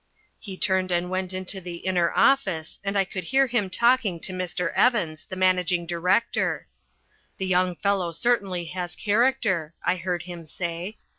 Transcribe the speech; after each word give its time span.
He 0.39 0.57
turned 0.57 0.91
and 0.91 1.11
went 1.11 1.31
into 1.31 1.61
the 1.61 1.75
inner 1.75 2.11
office, 2.15 2.79
and 2.83 2.97
I 2.97 3.05
could 3.05 3.25
hear 3.25 3.45
him 3.45 3.69
talking 3.69 4.19
to 4.21 4.33
Mr. 4.33 4.71
Evans, 4.73 5.27
the 5.29 5.35
managing 5.35 5.85
director. 5.85 6.67
"The 7.37 7.45
young 7.45 7.75
fellow 7.75 8.11
certainly 8.11 8.65
has 8.73 8.95
character," 8.95 9.75
I 9.85 9.97
heard 9.97 10.23
him 10.23 10.43
say. 10.43 10.97